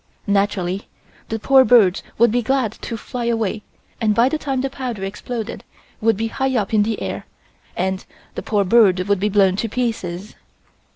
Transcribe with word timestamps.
Naturally 0.25 0.87
the 1.29 1.37
poor 1.37 1.63
birds 1.63 2.01
would 2.17 2.31
be 2.31 2.41
glad 2.41 2.71
to 2.71 2.97
fly 2.97 3.25
away 3.25 3.61
and 4.01 4.15
by 4.15 4.29
the 4.29 4.37
time 4.39 4.61
the 4.61 4.69
powder 4.71 5.03
exploded 5.03 5.63
would 6.01 6.17
be 6.17 6.25
high 6.29 6.57
up 6.57 6.73
in 6.73 6.81
the 6.81 6.99
air 7.03 7.27
and 7.77 8.03
the 8.33 8.41
poor 8.41 8.63
bird 8.63 9.07
would 9.07 9.19
be 9.19 9.29
blown 9.29 9.55
to 9.57 9.69
pieces. 9.69 10.33